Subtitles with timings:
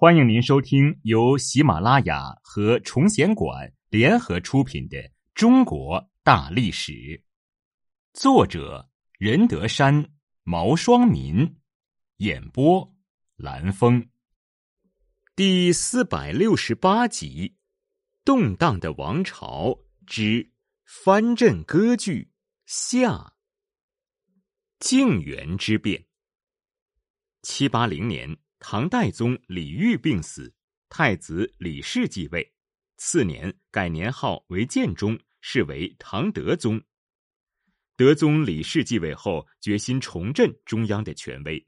[0.00, 4.96] 欢迎您收听由喜马拉雅和崇贤馆联合出品的
[5.34, 6.92] 《中国大历史》，
[8.12, 8.88] 作者
[9.18, 10.08] 任德山、
[10.44, 11.56] 毛双民，
[12.18, 12.94] 演播
[13.34, 14.08] 蓝峰，
[15.34, 17.56] 第四百六十八集：
[18.24, 19.76] 动荡的王朝
[20.06, 20.52] 之
[20.84, 22.30] 藩镇割据
[22.66, 23.34] 下。
[24.78, 26.06] 靖元之变，
[27.42, 28.38] 七八零年。
[28.60, 30.52] 唐代宗李煜病死，
[30.88, 32.52] 太子李氏继位。
[32.96, 36.82] 次年改年号为建中，是为唐德宗。
[37.96, 41.64] 德宗李氏继位后，决心重振中央的权威。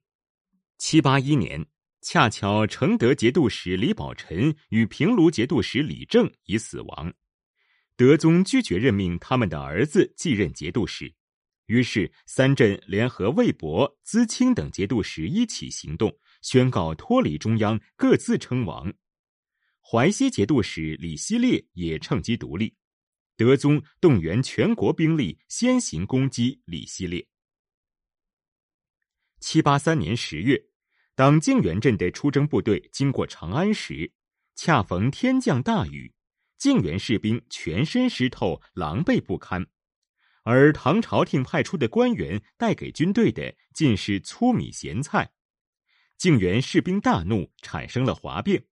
[0.78, 1.64] 七八一年，
[2.02, 7.12] 恰巧承德节度使李宝臣与平卢节度使李政已死亡，
[7.96, 11.12] 德宗拒绝任命他们的儿子继任节度使。
[11.66, 16.12] 于是三镇联合魏博、资清等节度使一起行动。
[16.40, 18.92] 宣告脱离中央，各自称王。
[19.80, 22.76] 淮西节度使李希烈也趁机独立。
[23.36, 27.26] 德宗动员全国兵力，先行攻击李希烈。
[29.40, 30.62] 七八三年十月，
[31.14, 34.12] 当靖远镇的出征部队经过长安时，
[34.54, 36.12] 恰逢天降大雨，
[36.58, 39.66] 靖远士兵全身湿透，狼狈不堪。
[40.42, 45.32] 而唐朝廷派出的官员带给军队的，尽是粗米咸菜。
[46.20, 48.62] 靖远士兵大怒，产生了哗变。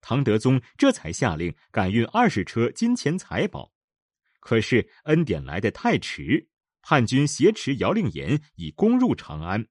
[0.00, 3.72] 唐德宗这才下令赶运二十车金钱财宝，
[4.40, 6.48] 可是恩典来的太迟，
[6.82, 9.68] 叛军挟持姚令言已攻入长安，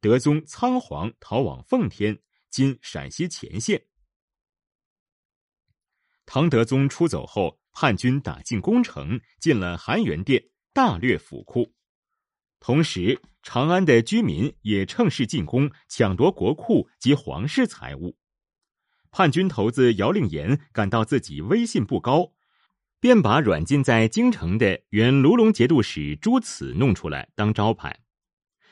[0.00, 3.84] 德宗仓皇逃往奉天（今陕西前线）。
[6.24, 10.42] 唐德宗出走后，叛军打进宫城，进了含元殿，
[10.72, 11.74] 大掠府库。
[12.60, 18.18] 同时，长安的居民也趁势进攻，抢夺国库及皇室财物。
[19.10, 22.32] 叛军头子姚令言感到自己威信不高，
[23.00, 27.98] 便把软禁在京城的原卢龙节度使朱此弄出来当招牌，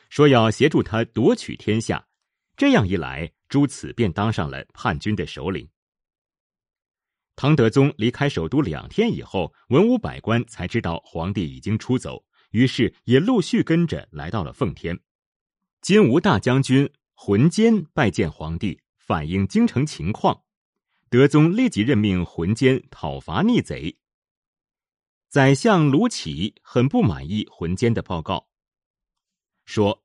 [0.09, 2.07] 说要协助他夺取天下。
[2.55, 5.67] 这样一来，朱此便当上了叛军的首领。
[7.35, 12.23] 唐德宗离开首都两天以后，文武百官才知道皇帝已经出走。
[12.51, 14.99] 于是也陆续跟着来到了奉天。
[15.81, 20.43] 金吾大将军浑坚拜见皇帝，反映京城情况。
[21.09, 23.97] 德宗立即任命浑坚讨伐逆贼。
[25.29, 28.47] 宰相卢杞很不满意浑坚的报告，
[29.65, 30.03] 说：“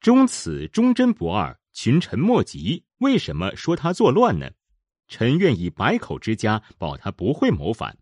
[0.00, 4.50] 忠此忠贞不二，群臣莫及，为什么说他作乱呢？
[5.08, 7.98] 臣愿以百口之家保他不会谋反。”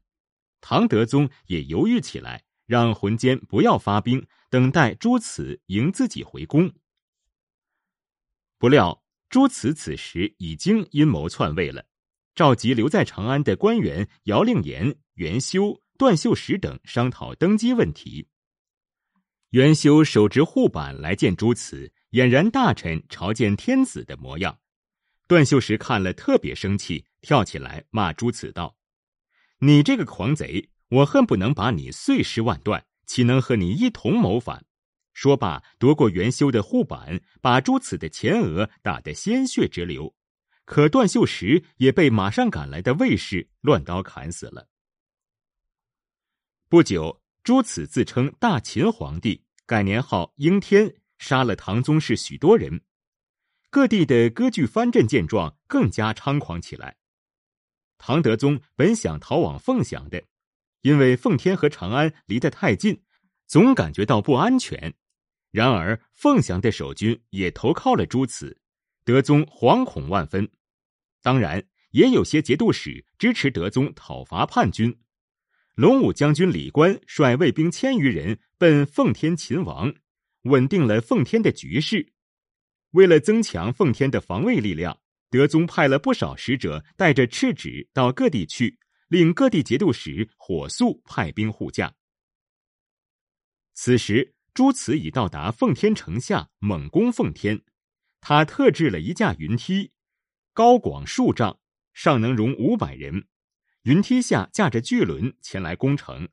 [0.60, 2.44] 唐德宗也犹豫起来。
[2.66, 6.72] 让浑坚不要发兵，等待朱慈迎自己回宫。
[8.58, 11.84] 不料朱慈此时已经阴谋篡位了，
[12.34, 18.28] 召集留在长安的官员姚令言、元修、段秀实等商讨登基问题。
[19.50, 24.58] 元修手执护板来见朱慈，俨然大臣朝见天子的模样。
[25.28, 28.76] 段秀实看了特别生气，跳起来骂朱慈道
[29.60, 34.64] ：“你这个狂贼！”我恨不能把你碎尸万段，岂能和你一同谋反？
[35.12, 40.14] 说罢，夺过元修的护板，把朱此的前额打得鲜血直流。
[40.64, 44.68] 可段秀实也被马上赶来的卫士乱刀砍死了。
[46.68, 52.80] 不久，朱此自称大秦皇帝，改年号应天，杀了唐宗室许多人。
[53.70, 56.96] 各地的割据藩镇见状，更加猖狂起来。
[57.98, 60.24] 唐德宗本想逃往凤翔的。
[60.84, 63.02] 因为奉天和长安离得太近，
[63.46, 64.92] 总感觉到不安全。
[65.50, 68.60] 然而凤翔的守军也投靠了朱慈，
[69.02, 70.50] 德宗惶恐万分。
[71.22, 74.98] 当然，也有些节度使支持德宗讨伐叛军。
[75.74, 79.94] 龙武将军李官率卫兵千余人奔奉天擒王，
[80.42, 82.12] 稳定了奉天的局势。
[82.90, 85.00] 为了增强奉天的防卫力量，
[85.30, 88.78] 德宗派了不少使者带着敕旨到各地去。
[89.14, 91.94] 令各地节度使火速派兵护驾。
[93.72, 97.62] 此时，朱慈已到达奉天城下，猛攻奉天。
[98.20, 99.92] 他特制了一架云梯，
[100.52, 101.60] 高广数丈，
[101.92, 103.28] 上能容五百人。
[103.82, 106.28] 云梯下架着巨轮前来攻城。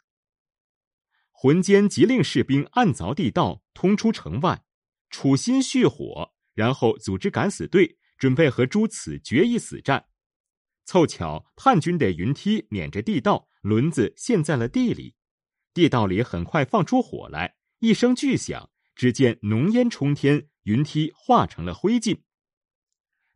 [1.32, 4.64] 浑坚急令士兵暗凿地道，通出城外，
[5.10, 10.08] 处心蓄火，然后组织敢死队，准备和朱慈决一死战。
[10.92, 15.16] 凑巧，叛军的云梯碾着地道，轮子陷在了地里。
[15.74, 22.24] 地道里很快放出火来，一声巨响，只见浓烟冲天，云梯化成了灰烬。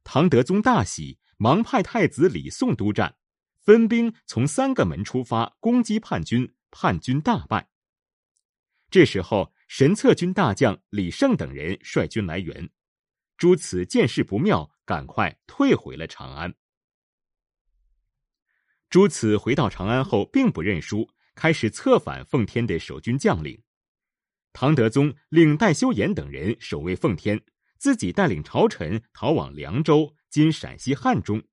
[0.03, 3.15] 唐德宗大喜，忙派太子李诵督战，
[3.61, 7.69] 分兵从三个门出发攻击叛军，叛军大败。
[8.89, 12.69] 这时候，神策军大将李胜等人率军来援，
[13.37, 16.53] 朱慈见势不妙，赶快退回了长安。
[18.89, 23.61] 朱此回到长安后，并不认输，开始策反奉天的守军将领。
[24.53, 27.41] 唐德宗令戴修言等人守卫奉天，
[27.77, 31.43] 自己带领朝臣逃往凉州（今陕西汉中）。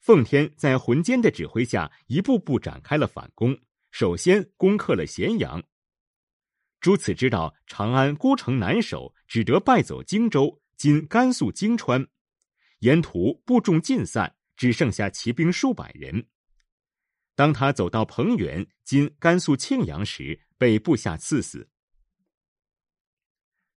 [0.00, 3.58] 奉天在浑坚的指挥下，一步步展开了反攻，
[3.90, 5.62] 首先攻克了咸阳。
[6.80, 12.08] 朱此知道长安孤城难守，只得败走荆州（今甘肃泾川），
[12.80, 16.26] 沿途部众尽散，只剩下骑兵数百人。
[17.34, 21.70] 当他走到彭原（今甘肃庆阳）时，被部下刺死。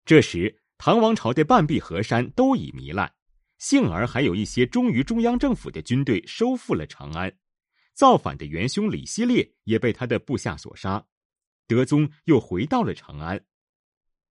[0.04, 3.14] 这时，唐王朝的半壁河山都已糜烂，
[3.58, 7.32] 幸而还有一些忠于中央政府的军队收复了长安。
[7.94, 11.06] 造反的元凶李希烈也被他的部下所杀，
[11.68, 13.46] 德宗又回到了长安。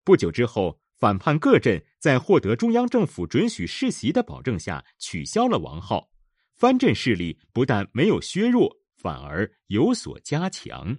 [0.05, 6.09] 不久之后，反叛各镇在获得中央政府准许世袭的保证下，取消了王号，
[6.57, 10.98] 藩镇势力不但没有削弱，反而有所加强。